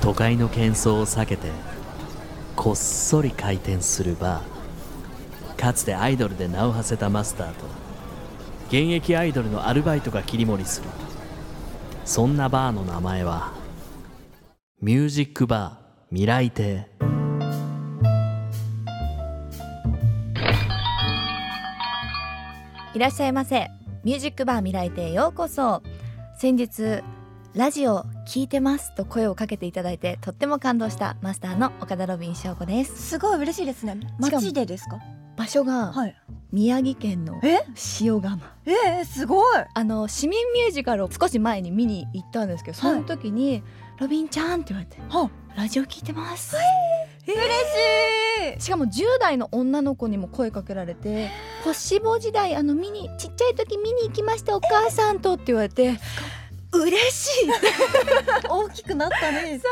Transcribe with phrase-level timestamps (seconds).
[0.00, 1.48] 都会の喧騒を避けて
[2.56, 5.56] こっそり開店するバー。
[5.56, 7.66] かつてアイドルで名を馳せたマスターと
[8.68, 10.88] 現役アイドルのアルバイトが切り盛りする。
[12.04, 13.52] そんなバーの名前は
[14.80, 16.88] ミュージックバー未来亭。
[22.94, 23.68] いらっしゃいませ。
[24.02, 25.82] ミュージックバー未来亭ようこそ。
[26.38, 27.02] 先日
[27.54, 33.10] ラジオ聞いてますと声をかけていただいてとっても感動したマスターの岡田ロビン翔子です。
[33.10, 33.98] すごい嬉しいですね。
[34.20, 35.00] 街でですか？
[35.36, 36.16] 場所がはい。
[36.52, 37.60] 宮城県のえ？
[38.00, 38.38] 塩釜。
[38.66, 39.64] えー、すごい。
[39.74, 43.64] あの市民ミュージカルを少し前に見に行ったんですけどその時に、
[43.98, 46.56] ロビンちゃんって言われてはラジオ聞いてます、
[47.26, 48.60] 嬉しい。
[48.60, 51.30] しかも10代の女の子にも声かけられて
[51.64, 55.98] 「星坊時代あの見にちっちゃい時見に行きましたお母さんと」って言われて
[56.72, 57.50] 嬉しい。
[58.48, 59.60] 大きくなったね。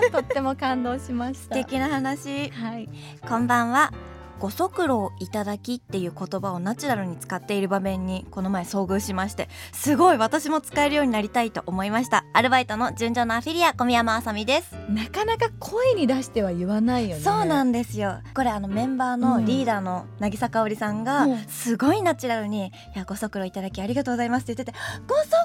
[0.00, 1.54] そうとっても感動しました。
[1.54, 2.50] 素敵な話。
[2.50, 2.88] はい。
[3.28, 3.92] こんばんは
[4.38, 12.24] ご足労いただきっていう言葉をナチュラルに使っている場面にこの前遭遇しましてすごい私も使えるようになりたいと思いました。
[12.32, 14.74] アルバイトの順調なアフィリア小宮山あさみです。
[14.90, 17.22] なかなか声に出しては言わないよね。
[17.22, 18.20] そうなんんですよ。
[18.34, 21.38] これあのメンバーのリーダーの渚香織さんがうん。
[21.48, 25.36] すごいナチュラルに「いやご足労いただきありがとうございます」って言ってて「ご足労!」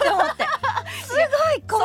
[0.00, 0.44] って思って。
[1.04, 1.20] すご
[1.56, 1.78] いこ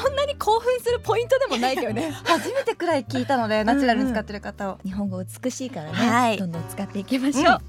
[0.00, 2.08] そんなに興奮するポイントでもないけどね。
[2.08, 6.38] れ 初めてくらい聞いたのでナチュラルに使ってる方を、日本語美しいからね、はい。
[6.38, 7.60] どんどん使っていきましょう、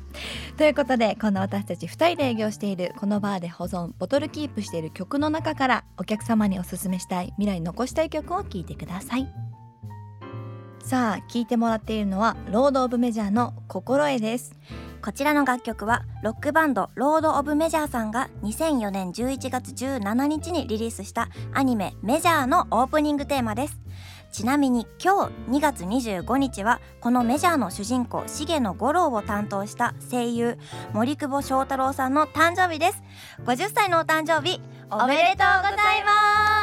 [0.57, 9.27] ということでこんな私たち2人で営業しているこのバーで保存ボトルキープしている曲の中からお客様におすすめしたい未来に残したい曲を聴いてください
[10.85, 14.53] さあ聴いてもらっているのはロード・オブ・メジャーの「心得」です。
[15.01, 23.79] こちらの楽曲はロックバンドロード・オブ・メジャーさんが2004年11月17日にリリースしたアニメ「メジャー」のオープニングテーマです。
[24.31, 30.59] ちなみに今日2月25日はこのメジャーの主人公重野五郎を担当した声優
[30.93, 33.01] 森久保祥太郎さんの誕生日です。
[33.43, 36.61] 50歳のお誕生日おめでとうございま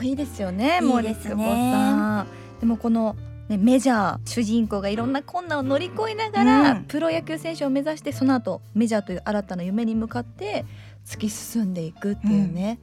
[0.00, 0.88] こいいですよねいいですね。
[0.88, 2.26] 森久保さん
[2.58, 3.16] でもこの
[3.48, 6.84] ね、メジャー主人公がいろんな困難を乗り越えながら、うん。
[6.84, 10.64] プロ野球選手を目指してその後メジャーという新たな夢に向かって
[11.04, 12.78] 突き進んでいくっていうね、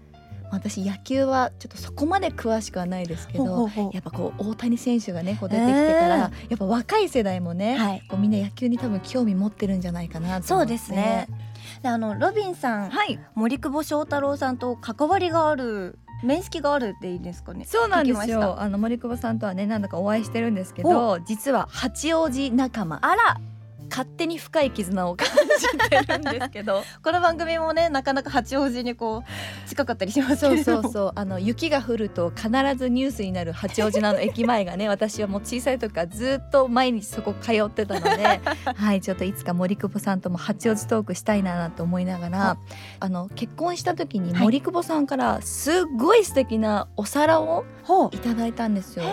[0.52, 8.04] 私野球はちょっとそこまで詳しくはないですけどやっぱこう大谷選手がねこう出てきてから、やっぱ若い世代もね、はい。
[8.10, 10.74] こうみんな野球に多分興味持ってるんじゃないかなとそう思って。
[10.74, 11.30] ですね。
[11.82, 13.18] であのロビンさんはい。
[13.36, 17.66] 森久保祥太郎さんと関わりがある面識があるっていいですかね？
[17.66, 18.60] そうなんですよ。
[18.60, 23.00] あの森久保さんとはね何度かお会いしてるんですけど実は八王子仲間。
[23.02, 23.40] あら
[23.90, 25.28] 勝手に深い絆を感
[25.60, 26.84] じてるんですけど。
[27.04, 31.12] この番組もねなかなか八王子にこう近かったりしますそうそうそう。
[31.16, 38.42] あの雪が降ると必ずニュースになる八王子の駅前がね 私はもう小さい時からずっと毎日そこ通ってたので。
[38.76, 42.58] はいちょっといつか森久保さんとも八王子トークしたいなと思いながら。
[43.00, 44.42] あの結婚した時にはい。
[44.42, 47.66] 森久保さんからすっごい素敵なお皿を
[48.12, 49.06] いただいたんですよ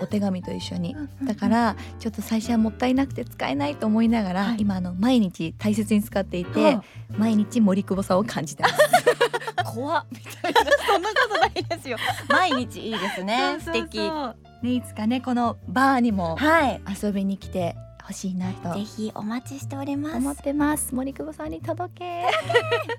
[0.00, 0.94] お手紙と一緒に。
[1.24, 6.84] だかうんらちょっと最初はもったいなくて使えないと思いながら、はい今あの毎日大切に使っていて、は
[7.16, 8.78] 毎日森久保さんを感じてます。
[9.64, 10.60] 怖っみたいな。
[10.86, 11.96] そんなことないですよ
[12.28, 13.98] 毎日いいですね素敵
[14.62, 20.94] ねいつかねこのバーにもはい遊びに来てほしいなとぜひお待ちしております思ってます。
[20.94, 22.24] 森久保さんに届け。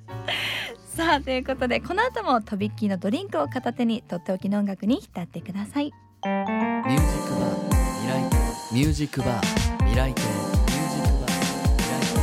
[0.95, 5.93] さあということでこの後もとびっきりのドリンクを片手にとっておきの音楽に浸ってください。
[6.21, 7.55] ミュージックバー
[8.01, 8.39] 未来店
[8.73, 9.45] ミュージックバー
[9.85, 10.49] 未来亭ミュー
[10.89, 11.31] ジックバー
[11.77, 12.19] 未来店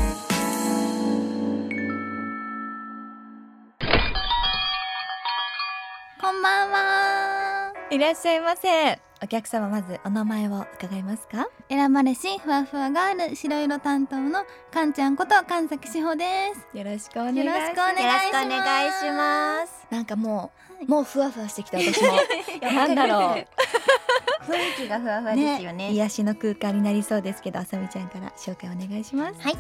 [6.20, 9.05] こんばんはいらっしゃいませ。
[9.22, 11.49] お客様まずお名前を伺いますか？
[11.69, 16.25] 選ばれしふわふわガール白色担当のかんちゃんこと神崎志保で
[16.72, 17.47] すよろしくお願いします。
[17.47, 17.77] よろしくお
[18.49, 20.53] 願いしますなんかも
[20.86, 22.13] う、もうふわふわしてきた私も。
[22.71, 23.47] なんだろう。
[24.45, 29.41] 雰囲気がふわふわですよね癒しの空間になりそうですけど、あさみちゃんから紹介お願いします。
[29.41, 29.57] はい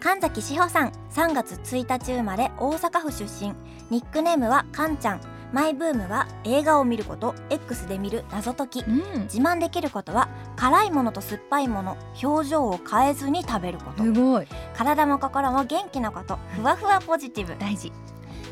[0.00, 3.52] 神崎志保さん3月1日生まれ大阪府出身
[3.90, 5.20] ニックネームはかんちゃん
[5.52, 8.80] マイブームは映画を見ること X で見る謎解き。
[8.80, 9.22] うん。
[9.22, 14.04] 自慢できることは辛いものと酸っぱいもの表情を変えずに食べること。
[14.04, 14.46] すごい。
[14.76, 16.38] 体も心も元気なこと。
[16.54, 17.56] ふわふわポジティブ。
[17.58, 17.92] 大事。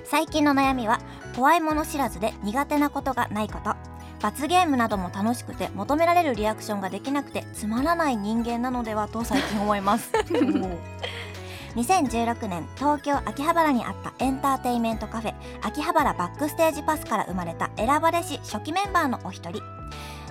[0.05, 1.01] 最近の悩みは
[1.35, 3.75] 怖いもの知らずで苦手なことがないこと。
[4.21, 10.11] 罰ゲームなども楽しくて求められるリアクションができなくてつまらない人間なのではと最近思います
[11.77, 19.63] 2016年東京秋葉原にあったエンターテインメントカフェ秋葉原バックステージパスから生まれた選ばれし初期メンバーのお一人。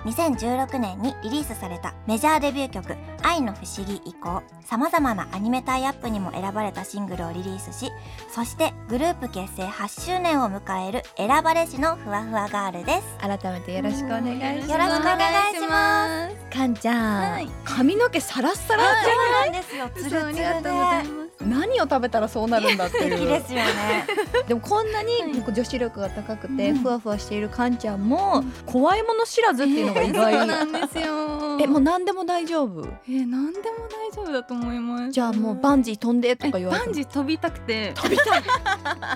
[0.04, 7.90] 2016年にリリースされたメジャーデビュー曲「愛の不思議」以降さまざまなアニメタイアップにも選ばれたシングルをリリースし
[8.32, 13.02] そしてグループ結成8周年を迎える選ばれしのふわふわガールです。
[13.18, 14.70] 改めてよろしくお願いします。
[14.70, 16.56] よろしくお願いします。
[16.56, 17.50] かんちゃん、はい。
[17.64, 19.90] 髪の毛サラッサラじゃそうなんですよ。
[19.96, 23.10] つるつるで何を食べたらそうなるんだって素いう。
[23.18, 24.06] 敵ですよね。
[24.48, 26.78] でもこんなに女子力が高くてうん。
[26.78, 31.58] ふわふわしているかんちゃんも怖いもの知らずっていうのが意外、そうなんですよ。
[31.60, 32.82] えもう何でも大丈夫？
[33.08, 35.10] えー、何でも大丈夫だと思います。
[35.12, 36.92] じゃあもうバンジー飛んでとか言われバても。
[36.92, 37.92] ンジー飛びたくて。
[37.94, 38.42] 飛びたい。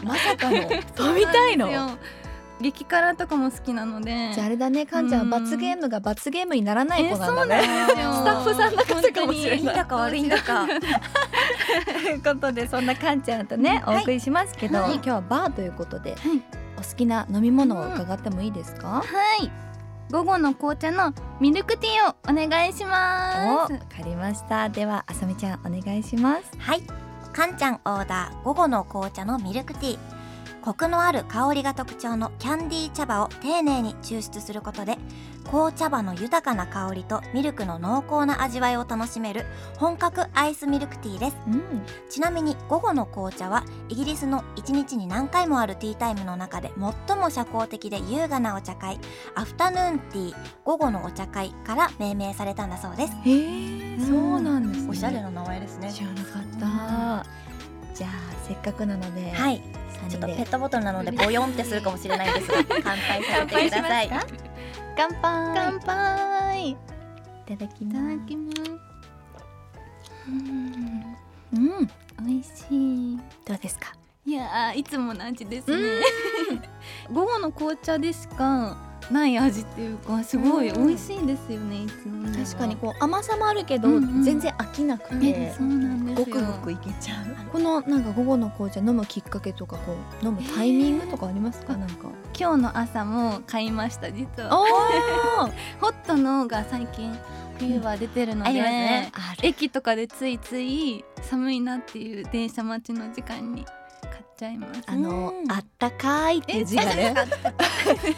[0.05, 0.57] まさかの。
[0.95, 1.69] 飛びたいの？
[2.61, 4.33] 激辛とかも好きなので。
[4.35, 7.57] じゃああれだねかんちゃん罰ゲームが罰ゲームにならない子なんだね。
[7.57, 8.13] ですよ。
[8.13, 9.59] スタッフさんだからかもしれない。
[9.59, 10.67] いいんだか悪いんだか
[11.85, 13.99] ということでそんなかんちゃんとね、はい。
[13.99, 14.95] お送りしますけど、はい。
[14.95, 16.43] 今日はバーということで、はい。
[16.77, 19.05] お好きな飲み物を伺ってもいいですか、は
[19.43, 19.51] い。
[20.11, 23.73] 午後の紅茶のミルクティーをお願いしおます。
[23.73, 24.69] わかりました。
[24.69, 26.51] ではあさみちゃんお願いします。
[26.59, 26.83] はい。
[27.33, 30.20] かんちゃんオーダー午後の紅茶のミルクティー
[30.63, 34.99] コクのある香りが特徴のキャンディー茶葉を丁寧に抽出することで
[35.45, 39.47] 紅茶葉の豊かな香りとミルクの濃厚な味わいを楽しめる
[39.79, 41.37] 本格アイスミルクティーです。
[41.49, 41.63] うん。
[42.09, 46.71] ちなみに午後の紅茶はイギリスの1日に何回もあるティータイムの中で
[47.09, 49.01] 最も社交的で優雅なお茶会
[49.35, 53.13] アフタヌーンティー午後のお茶会から命名されたんだそうです。
[53.25, 53.99] へえ。
[53.99, 54.89] そうなんですね。
[54.91, 55.93] おしゃれな名前ですね。
[55.93, 57.27] 知らなかった。
[57.95, 58.11] じゃあ
[58.47, 64.11] せっかくなので、はいちょっとペットボトルなのでボヨンってするかもしれないですが 乾杯させてください。
[64.97, 66.69] 乾杯乾杯。
[66.69, 66.77] いい
[67.47, 67.99] ただきます。
[70.29, 71.17] うん。
[71.53, 71.91] うん。
[72.27, 73.19] 美味しい。
[73.47, 73.93] どうですか？
[74.27, 76.01] いやーいつもの味ですね。
[77.11, 78.77] 午後の紅茶でしか？
[79.11, 82.29] ない味っていうかすごい美味しいですよねいつも。
[82.29, 86.27] ね確かにこう甘さもあるけど、全然飽きなくて、えそうなんですよ。
[86.27, 87.51] ごくごくいけちゃう。
[87.51, 92.09] このなんか午後の紅茶飲むきっかけとかこう飲むタイミングとかありますか、えーなんか
[92.39, 94.61] 今日の朝も買いました実は。
[94.61, 94.65] お
[95.81, 97.17] ホットのが最近
[97.59, 99.11] 冬は出てるので、ね。
[99.15, 103.67] あ駅とかでついつい寒いなっていう電車待ちの時間に
[104.41, 107.15] ちゃいますあのうんあったかいっていう字がね。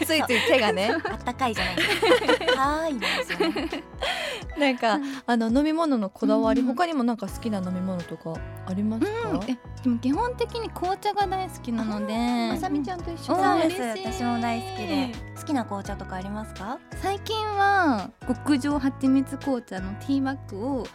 [0.04, 0.90] ついつい手がね。
[1.04, 1.76] あったかいじゃない。
[1.76, 3.68] ですかいですよね。
[4.58, 6.66] なんかあの飲み物のこだわり、うん。
[6.68, 8.34] 他にもなんか好きな飲み物とか
[8.66, 9.42] ありますか、うん。
[9.48, 12.14] えでも基本的に紅茶が大好きなので。
[12.52, 13.36] あさみちゃんと一緒。
[13.36, 13.82] そうです。
[13.82, 15.12] 私も大好きで。
[15.36, 16.78] 好きな紅茶とかありますか？
[17.00, 20.86] 最近は極上蜂蜜紅茶のティーバッグを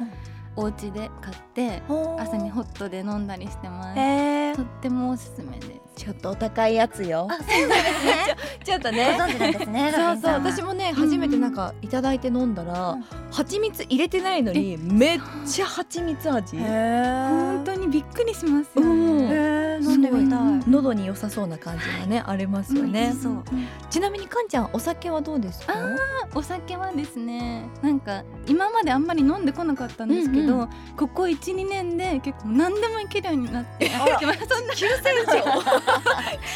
[0.57, 1.81] お家で買って
[2.17, 4.55] 朝にホットで飲んだりしてます。
[4.57, 7.27] とってもおすすめですちょっとお高いやつよ。
[7.29, 8.35] あそうなんですね。
[8.63, 13.05] ちょっとご存知なんですねそうそう私もね初めてなんかいただいて飲んだら、うん。
[13.31, 16.57] 蜂蜜入れてないのにめっちゃ蜂蜜味。
[16.57, 19.27] 本当にびっくりしますようん。
[19.29, 20.39] ね飲んでみたい。
[20.69, 23.13] 喉に良さそうな感じがねありますよね、
[23.89, 25.73] ちなみにかんちゃんお酒はどうですか？
[25.73, 25.95] あ
[26.35, 30.67] お酒はですねなんか今まであんまり飲んでこなかったんですけど、
[30.97, 33.99] ここ12年で結構何でもいけるようになってあ
[34.49, 35.86] そんな急成長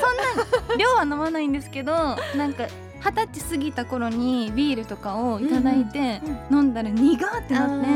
[0.00, 1.92] そんな量は飲まないんですけど
[2.36, 2.64] なんか
[3.04, 6.20] 二十歳過ぎた頃にビールとかをいただいて
[6.50, 7.86] 飲んだら苦ってなって、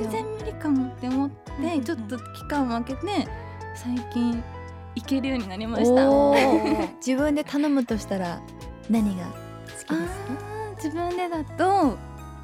[0.00, 3.28] 全然無理かもって思って、ちょっと期間を空けて
[3.76, 4.42] 最近
[4.96, 6.02] いけるようになりました。
[7.06, 8.40] 自分で頼むとしたら
[8.90, 9.94] 何が好きですか？
[10.76, 11.96] 自分でだと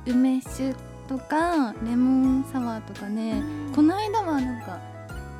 [0.07, 0.75] 梅酒
[1.09, 3.43] とかレモンサワーとかね、
[3.75, 4.79] この間はなんか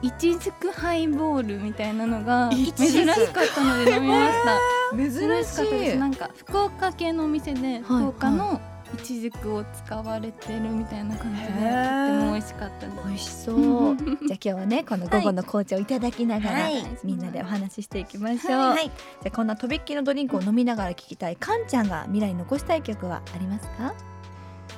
[0.03, 4.97] いちじくハイボールみたいなのがい珍しかったので飲みました。
[4.97, 5.99] 珍珍しかったです。
[5.99, 8.61] なんか福岡系のお店で福岡の
[8.95, 12.99] いちじくを使われてるみたいな感じでとっても美味しかったです。
[13.07, 13.53] 美味しそ
[13.93, 13.97] う。
[14.01, 16.83] じゃあ今日はねこの午後の紅茶をいただきながら、はい。
[17.05, 23.95] みんなでお話ししていきましょう、はいじゃあこんなとびっきりのドリンクを飲みながら聴きたいかんちゃんが未来に残したい曲はありますか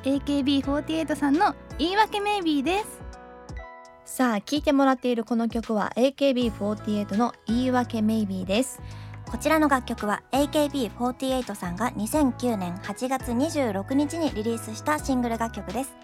[0.03, 1.97] AKB48 さんの言い。
[1.97, 3.02] 訳メイビーです。
[4.15, 8.83] さあ聴いてもらっているこの曲は AKB48 の言い訳メイビーです。
[9.25, 15.95] こちらの楽曲は AKB48 さんが2009年8月26日にリリースしたシングル楽曲です。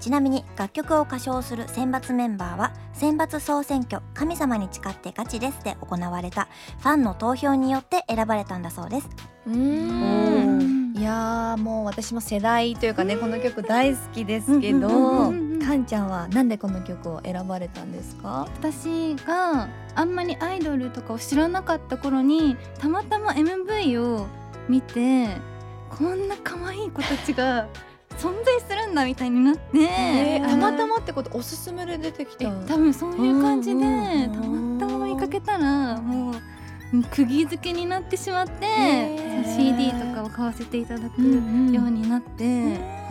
[0.00, 9.08] ちなみに楽曲を歌唱する選抜メンバーは選抜総選挙神様に誓ってガチですで行われたファンの投票によって選ばれたんだそうです。
[9.46, 10.94] うん。
[10.96, 18.46] いやーもう私も世代というかねこの曲大好きですけど、かんちゃんはなんでこの曲を選ばれたんですか？
[18.58, 24.26] 私があんまりアイドルとかを知らなかった頃にたまたま MV を
[24.68, 25.28] 見て
[25.88, 27.66] こんな可愛い子たちが
[28.20, 31.30] 存在するんだみたいになって、えーたまたまってこと？
[31.36, 32.50] おすすめで出てきえた。
[32.74, 36.34] 多分そういう感じでうんうんたまたま見かけたらもう
[37.12, 39.56] 釘付けになってしまって、へー。
[39.56, 42.46] CD とかを買わせていただくうんうんようになって、う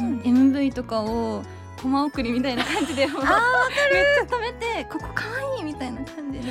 [0.04, 1.42] ん MV とかを
[1.82, 5.26] コマ送りみたいな感じで もうめっちゃ食べてここ可
[5.56, 6.46] 愛いみたいな感じで。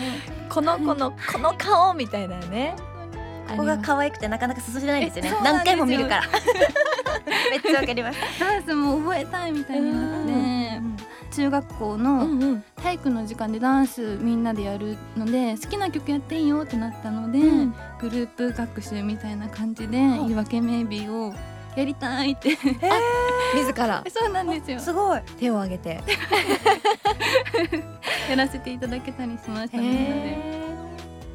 [0.48, 2.74] この子のこの顔みたいなね。
[3.48, 5.32] ここが可愛くてなかなか進めないんですよね。
[5.42, 6.22] 何回も見るから。
[7.50, 8.18] めっちゃわかります。
[8.38, 10.48] ダンスも覚えたいみたいになって。
[11.30, 17.74] 中学校うの体育の時間でダンスみんなでやるので好きな曲やっていいよってなったので、うん。
[18.00, 21.32] グループ学習みたいな感じでん言い訳メイビーを
[21.76, 22.50] やりたいって。
[23.54, 24.02] 自ら。
[24.08, 24.80] そうなんですよ。
[24.80, 25.20] すごい。
[25.38, 26.02] 手を挙げて。
[28.28, 30.04] やらせていただけたりしましたみんなで。
[30.04, 30.57] へー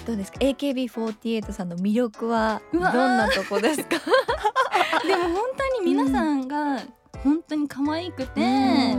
[0.06, 3.98] どうですか？AKB48 さんの魅力はどんなとこですか？
[5.08, 6.80] でも本当に皆さんが
[7.24, 8.44] 本当に可愛くて、う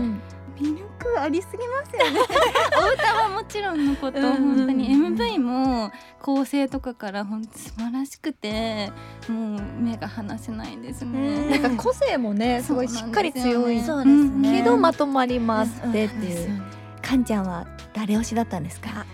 [0.01, 0.21] ん。
[0.57, 2.21] 魅力ありすぎますよね。
[2.89, 4.89] お歌はもちろんのこと、うん本当に。
[4.89, 5.91] MV も
[6.23, 8.91] 構成とかから本当素晴らしくて
[9.29, 11.59] もう目が離せないですね。
[11.61, 13.81] なんか個性もねすごいしっかり強い。
[13.81, 14.59] そうですね。
[14.59, 16.49] けどまとまりますってっていう。
[16.51, 16.63] ね。
[17.03, 19.05] かんちゃんは誰推しだったんですか？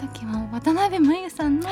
[0.00, 1.68] 時は渡辺真由さんの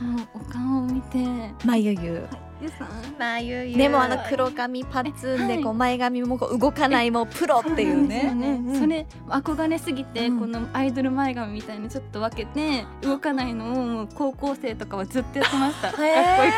[0.00, 1.18] もうお顔を見て
[1.64, 2.43] まゆゆ。
[2.60, 3.76] ゆさんまあゆうゆう。
[3.78, 5.62] でもあの黒髪パッツンではい。
[5.64, 8.30] こう前髪もこう動かないもうプロっていうね。
[8.32, 8.80] うんうんうん。
[8.80, 10.40] それ憧れすぎて、うん。
[10.40, 15.88] このアイドル前髪みたいにちょっと分けて動かないのをもう高校生とかはずっとやってました。
[15.88, 16.52] へ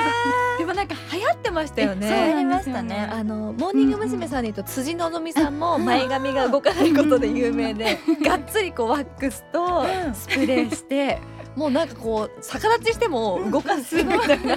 [0.59, 2.07] でもなんか流行ってましたよね。
[2.07, 3.09] えそうなりましたね。
[3.11, 4.27] あのモーニング娘。
[4.27, 9.85] さんで言うと辻希美さんも前髪が動かないことで有名で、がっつりこうワックスと
[10.15, 11.21] スプレーして、
[11.55, 14.57] もうなんかこう逆立ちしても動かすみたいな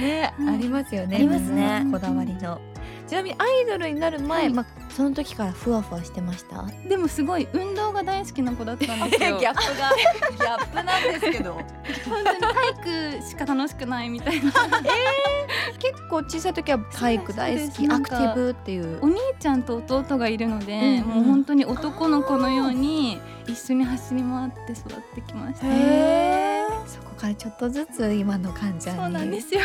[0.00, 1.16] ね、うんありますよね。
[1.16, 2.60] ありますねこだわりの。
[3.06, 6.64] ちなみにアイドルになる前、はいまあその時からふわふわしてました？
[6.88, 9.36] でもすごい運動が大好きな子だったんですよ。
[9.40, 11.54] ップがギャップなんですけど。
[12.08, 14.52] 本当に体育しか楽しくないみたいな。
[15.78, 19.06] 結構小さい時は体育大好き、アクティブっていうお。
[19.08, 26.61] 兄ちゃんと弟がいるので、うんうんもう本当に男の子のように一緒に走り回って育ってきました。
[26.92, 28.96] そこからちょっとずつ今の患者に。
[28.96, 29.60] そうなんですよ。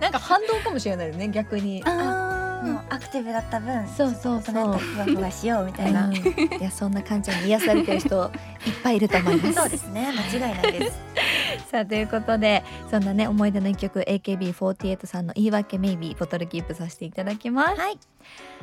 [0.00, 1.82] なんか反動かもしれないよね逆に。
[1.84, 4.78] あもうアクティブだった分そうそうそう。
[4.78, 6.14] ふわふわしようみたいな、うん。
[6.14, 6.22] い
[6.58, 8.30] やそんな患者に癒されてる人
[8.66, 9.52] いっぱいいると思います。
[9.60, 11.00] そうですね間違いないです。
[11.70, 17.80] さあということでそんなね思い出の一曲 AKB48 さんの言い訳メイビーボトルキープさせていただきます。
[17.80, 17.98] はい。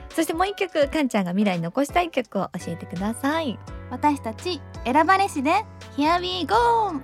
[0.09, 3.59] そしてもう一曲かんちゃんが未来に残したい曲を教えてください。
[3.91, 5.63] 私たち選ばれしで
[6.01, 6.99] Here we go!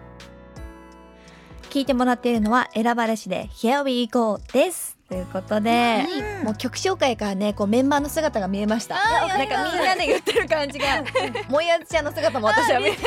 [1.70, 4.40] 聞いてもらっているのは選ばれしで Here we go!
[4.52, 4.97] です。
[5.10, 6.06] ということで、
[6.44, 8.96] もう曲紹介からねこうメンバーの姿が見えました。
[8.96, 10.86] なんかみんなで言ってる感じが
[11.50, 12.98] もやちゃんの姿も私は見えま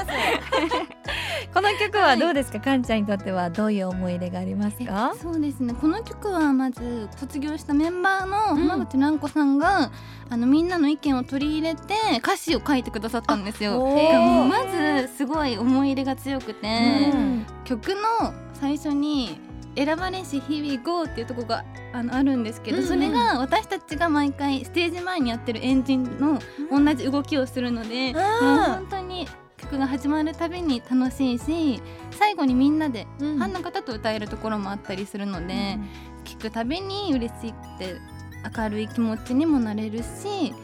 [0.00, 0.06] す。
[1.52, 5.14] この曲はどうですか、かんちゃんにとってはどういう思い入れがありますか？
[5.20, 5.74] そうですね。
[5.74, 8.68] この曲はまず卒業したメンバーのうん。
[8.68, 9.90] 浜口蘭子さんが、
[10.30, 13.78] あのみんなの意見を取り入れて歌詞を書いてくださったんですよ。
[14.48, 16.66] まずすごい思い入れが強くて、
[17.12, 17.46] うん。
[17.64, 19.38] 曲の最初に
[19.76, 22.88] 「選ばれし日々 GO」っていうところがあのあるんですけど、うんうん。
[22.88, 26.40] それが私たちが毎回ステージ前にやってるエンジンの
[26.70, 29.28] 同じ動きをするので、もう本当に
[29.58, 35.78] 曲が始まるたびに楽しいし最後にみんなでファンの方と歌えるところもあったりするので、
[36.24, 37.96] 聴くたびに嬉しくて
[38.56, 40.54] 明るい気持ちにもなれるし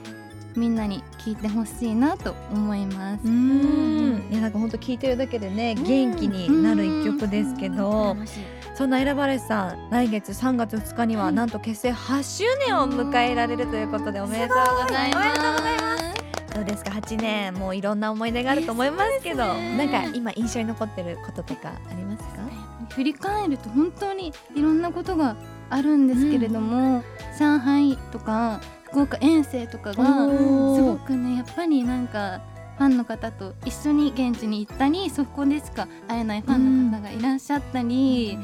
[0.54, 3.26] みんなに聴いてほしいなと思います。
[3.26, 4.26] うん。
[4.30, 8.40] いやなんか本当聞いてるだけでね元気になる一曲ですけど、楽しい
[8.74, 16.54] そんな選ばれしさん来月3月2日にはなんと結成8周年を迎えられるということでおめでとうございます。
[16.54, 19.76] どうですか？8年もういろんな思い出があると思いますけどね。
[19.76, 22.42] なんか今印象に残ってることとかありますか？
[22.90, 25.36] 振り返ると本当にいろんなことが
[25.70, 27.02] あるんですけれども、
[27.38, 32.42] 上海とか福岡遠征とかがすごくねやっぱりなんか
[32.78, 38.38] ファンの方と一緒に現地に行ったりそこでしか会えないファンの方がいらっしゃったり、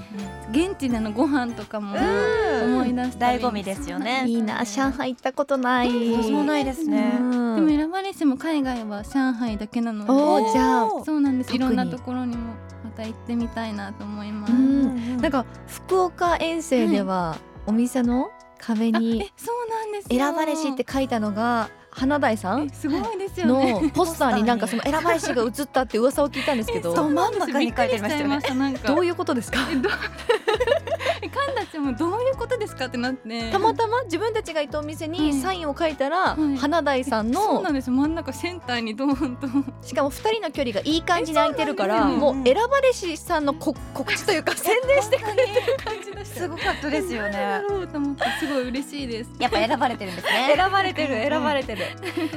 [0.51, 3.39] 現地でのご飯とかも思い出したり。
[3.39, 4.25] 醍醐味ですよね。
[4.27, 4.65] いいな。
[4.65, 5.89] 上海行ったことない。
[6.23, 12.55] 私もないですねうんでも選ばれしも海外は上海だけなのでおーじゃあそうなんですいろんなところにも
[12.85, 22.63] また行ってみたいなと思います、うんなんか福岡遠征ではお店の壁あにえそうなんですよ選ばれしって書いたのが花大さん？
[22.67, 23.73] えすごいですよね。
[23.81, 28.79] のポスターになんかその選ばれしが映ったって噂を聞いたんですけど ど真ん中に書いてましたよね。
[28.87, 29.59] どういうことですか？
[29.59, 33.51] カンたちもどういうことですかってなって。
[33.51, 36.57] たまたま自分たちがいたお店にサインを書いたら、はい。
[36.57, 39.49] 花大さんのそうなんです真ん中センターにドーンと。
[39.87, 49.31] しかも二人の距離がいい感じに空いてるからえそうなんですよもう選ばれしさんのこ告知というか宣伝してくれてる感じだしすごかったですよやねろうと思ってすごい嬉しいです。
[49.39, 50.55] やっぱ選ばれてるんですね。
[50.55, 51.85] 選ばれてる選ばれてる。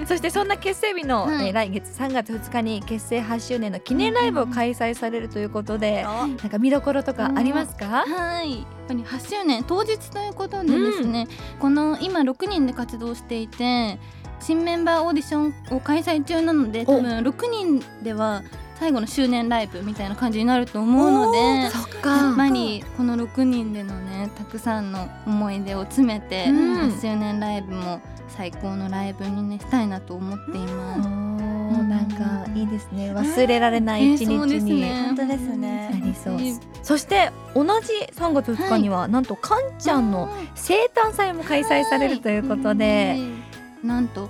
[0.08, 11.28] そしてそんな結成日の、はいえー来月3月2日に結成8周年の記念ライブを開催されるということで、なんか見どころとかありますか、はい、やっぱり8周年当日ということでですね、
[11.60, 14.00] この今6人で活動していて
[14.40, 18.44] 新メンバーオーディションを開催中なので多分6人では
[18.82, 26.74] 最後の周年ライブみたいな感じになると思うのでそっやっぱりこの6人でのねたくさんの思い出を詰めて、うん。
[26.90, 31.08] 8周年ライブも最高のライブにねしたいなと思っていおます。
[31.08, 33.14] ーなんかいいですね。
[33.14, 35.90] 忘れられない一日えー本当ですね。
[35.92, 36.34] なりそう。
[36.34, 44.30] えーそして同じ3月2日には、なんとかんちゃんの生誕祭も開催されるということで、うんなんと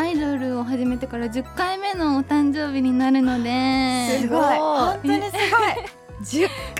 [0.00, 4.18] アイドルを始めてから10回目のお誕生日になるので。
[4.18, 4.56] すごい。
[4.56, 5.32] 本当にす
[6.22, 6.48] 10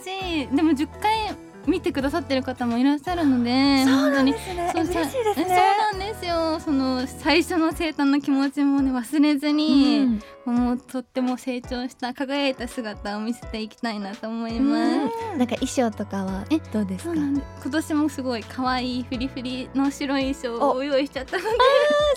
[0.00, 0.56] 嬉しい。
[0.56, 1.25] でも10回
[1.66, 4.70] 見てくださってる方もいらっしゃるので本当にごいですね。
[4.72, 6.60] そう嬉しいですえそうねなんですよ。
[6.60, 14.76] その最初の生誕の気持ちもね忘れずに、もうとっても成長した輝いた姿を見せていきたいなと思いま
[15.10, 17.14] す、なんか衣装とかはえどうですか？
[17.14, 21.48] 今年もすごい可愛いフリフリの白い衣装を用意しちゃったので。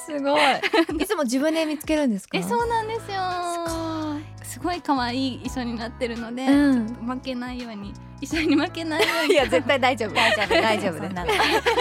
[0.06, 0.42] すごい。
[1.04, 2.38] いつも自分で見つけるんですか？
[2.38, 3.20] えそうなんですよ。
[4.44, 6.88] すごい可愛い衣装になってるので、うん。
[6.88, 9.34] ちょっと負けないように衣装に負けないように。
[9.34, 10.14] いや絶対大丈夫。
[10.14, 11.00] 大丈夫大丈夫。
[11.02, 11.10] で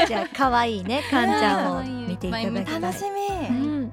[0.02, 3.92] すじゃあ可愛いねかんちゃんを見ていただきたい楽しうみん。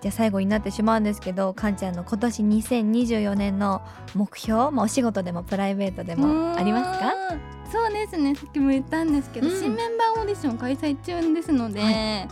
[0.00, 3.82] じゃあ最後になってしまうんですけどかんちゃんの今年2024年の
[4.16, 7.12] 目標、まあ、お仕事でもプライベートでもありますか？
[7.30, 8.34] うんそうですね。
[8.34, 9.58] さっきも言ったんですけど、うん。
[9.58, 12.28] 新メンバーオーディション開催中ですので、は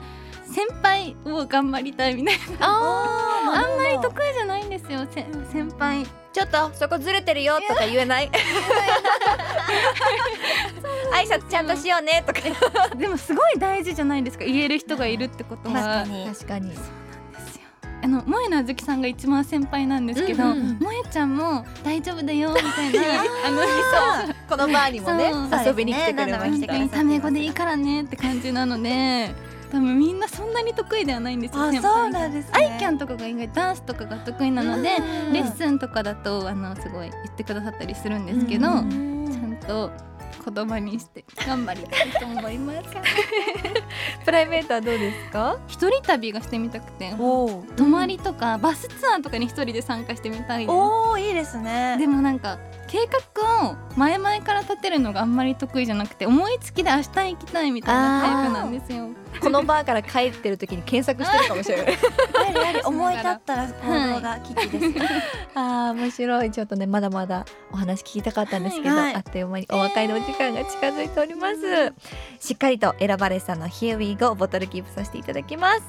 [0.50, 2.66] 先輩を頑張りたいみたいな。
[2.66, 5.06] ああんまり得意じゃないんですよ。
[5.10, 6.04] せ先輩。
[6.32, 8.30] ちょっとそこずれてるよとか言えない？
[11.12, 12.40] 挨拶ちゃんとしようねとか。
[12.96, 14.44] でもすごい大事じゃないですか。
[14.44, 16.04] 言える人がいるってことは。
[16.32, 16.72] 確かに。
[18.02, 23.00] あの萌えなあずきさんが一番先輩なんですけど、うんうん萌えちゃんも大丈夫だよみたいな。
[23.46, 23.66] あのそ
[24.32, 24.34] う。
[24.48, 25.32] このバーにもね
[25.64, 29.30] 遊びに来てくれました何度も来てくれタメ語でいいからねって感じなので
[29.70, 32.52] 多分みんなそんなに得意ではないんですよあ先輩そうなんですね。
[32.54, 39.52] アイキャンとかが意外ダンスとかが得意なのでうんレッスンとかだとあのすごい言ってくださったりするんですけど、うちゃうん。
[39.52, 39.90] んと
[40.52, 42.88] 言葉にして頑張りたいと思います。
[44.24, 45.58] プライベートはどうですか？
[45.66, 50.70] 一人旅がしてみたくて泊まりとかバスツアーとかに一人で参加してみたいです。
[50.70, 51.96] おーいいですね。
[51.98, 52.58] でもなんか
[52.90, 59.08] 計画を前々から立てるのがあんまり得意じゃなくて思いつきで明日行きたいみたいなタイプなんですよ。
[59.40, 61.92] このバーから帰ってる時に検索してるかもしれない。
[62.52, 64.84] やはり思い立ったら行動が危機です。
[64.86, 65.04] よ
[65.54, 66.50] あー面白い。
[66.50, 69.14] ちょっとねまだまだお話聞きたかったんですけど、はい。
[69.14, 71.92] あっという間にお別れのお時間が近づいております、
[72.40, 75.82] しっかりと選ばれさんの Here we go ボトルキープさせていただきます。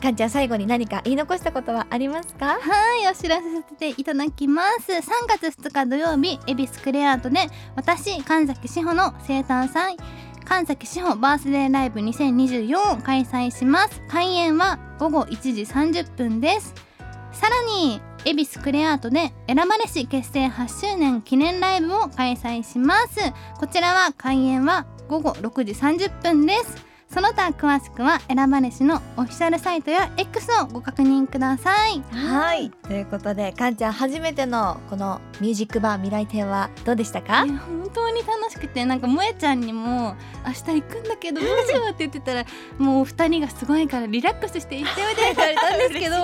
[0.00, 2.46] かんちゃん最後に何か言い残したことはありますか？
[2.46, 2.58] は
[3.04, 4.92] いお知らせさせていただきます。
[4.92, 7.40] 3月2日土曜日恵比寿クレアートで
[7.76, 9.96] 私神崎志保の生誕祭
[10.44, 14.00] 神崎志保バースデーライブ2024を開催します。
[14.08, 16.74] 開演は午後1時30分です。
[17.32, 23.20] さらに恵比寿クレアートで選ばれし結成8周年記念ライブを開催します。
[23.58, 26.87] こちらは開演は午後6時30分です。
[27.12, 32.02] その他詳しくは選ばれしのオフィシャルサイトや X をご確認ください。
[32.12, 32.70] はい。
[32.70, 37.46] ということでかんちゃん初めてのこのミュージックバー未来亭はどうでしたか？
[37.46, 40.16] 本当に楽しくてなんか萌えちゃんにも
[40.46, 42.44] 明日行くんだけどどうしようって言ってたら
[42.76, 46.16] もう二人がすごいからリラックスして行っておいでって言われたんですけど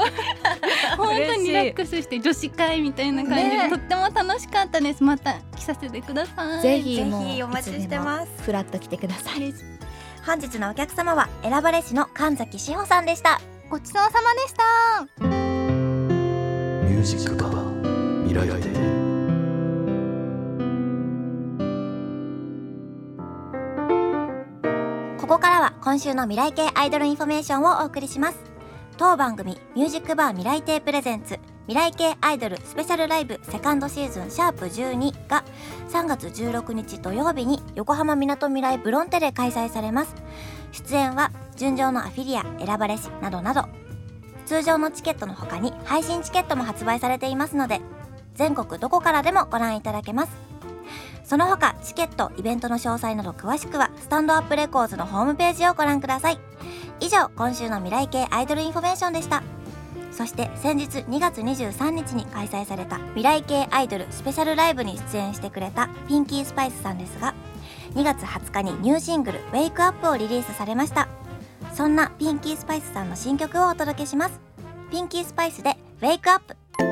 [0.98, 5.02] 本当にリラックスして女子会みたいな感じで、ねとっても楽しかったです。
[5.02, 6.62] また来させてください。
[6.62, 8.42] ぜひぜひお待ちしてます。
[8.42, 9.73] フラッと来てください
[10.26, 13.42] 本日のお客様は選ばれしの神崎志保さんでした。
[13.68, 14.64] ごちそうさまでした。
[15.20, 18.64] ミュージックバー未来亭
[25.20, 28.38] ここからは今週の未来系アイドルインフォメーションをお送りします。
[28.96, 35.44] 当番組ミュージックバー未来亭プレゼンツ未来系アイドルスペシャルライブセカンドシーズンシャープ12が
[35.88, 40.14] 3月16日土曜日に横浜みなとみらいブロンテで開催されます。
[40.72, 43.64] 出演は純情のアフィリア選ばれしなどなど。
[44.44, 47.80] 通常のチケットの他に配信チケットも発売されていますので
[48.34, 50.32] 全国どこからでもご覧いただけます。
[51.24, 56.38] その他チケットイベントの詳細など詳しくはスタンドアップレコーズのホームページをご覧ください。
[57.00, 59.42] 以上今週の未来系アイドルインフォメーションでした。
[60.16, 67.34] そして先日2月23日に開催された未来系アイドルスペシャルライブに出演してくれたピンキースパイスさんですが
[67.94, 71.08] 2月20日にニューシングル「ウェイクアップをリリースされました。
[71.74, 74.40] そんなピンキースパイスさんの新曲をお届けします。
[74.90, 76.56] ピンキースパイスで「ウェイクアップ。
[76.78, 76.84] ミ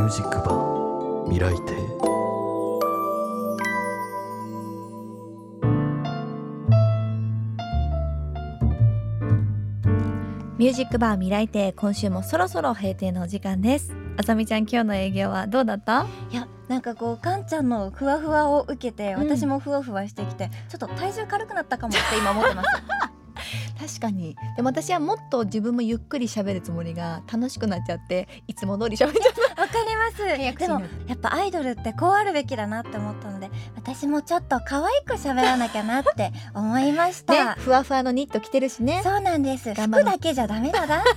[0.00, 2.11] ュージックバー未来亭
[10.62, 13.96] ミュージックバー未来亭今週もそろそろ閉店のお時間です。
[14.16, 16.06] あさみちゃん今日の営業はどうだった？
[16.30, 19.28] いやなんかこうかんちゃんのふわふわを受けてうん。
[19.28, 22.68] 私もふわふわしてきて、ちょっと体重軽くなったかもって今思ってます
[23.82, 24.36] 確かに。
[24.54, 30.56] でも私はもっと自分もゆっくり喋るつもりが楽しくなっちゃっていつも通り喋っちゃっわかります。
[30.56, 37.34] でもやっぱアイドルってこうあるべきだなって思ったので私もちょっと可愛く喋らなきゃなって 思いました。
[37.34, 39.00] たねふわふわのニット着てるしね。
[39.02, 39.74] そうなんです。
[39.74, 41.10] 服だけじゃダメだなって。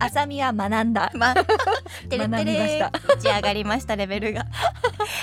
[0.00, 1.12] あさみは学んだ。
[1.14, 1.32] ま
[2.10, 4.46] てれてれた打ち上がりましたレベルが。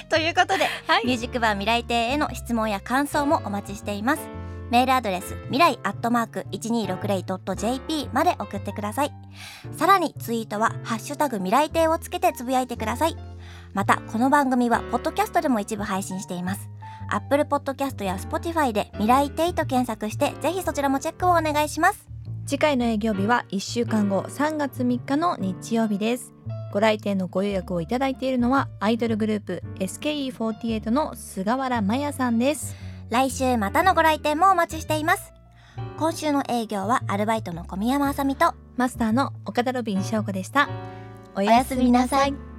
[0.09, 1.05] ということで、はい。
[1.05, 4.42] ミュージックバー未来亭への質問や感想もお待ちしています
[4.73, 9.11] メールアドレス未来アットマーク 1260.jp まで送ってください。
[9.77, 13.15] さらにツイートはハッシュタグ未来亭をつけてつぶやいてください。
[13.75, 16.71] またこの番組はポッドキャストでも一部配信しています。
[17.11, 22.07] Apple Podcast や Spotify で未来亭と検索してぜひそちらもチェックをお願いします。
[22.47, 26.33] 次回の営業日は1週間後3月3日の日曜日です。
[26.73, 32.92] ご来店のご予約をいただいているのはアイドルグループ SKE48 の菅原麻也さんです。
[33.09, 35.33] 来週またのご来店もお待ちしています。
[35.97, 40.69] 今週の営業はアルバイトの小宮山あさみとマスターの岡田ロビン翔子でした。
[41.35, 42.52] おやすみなさい。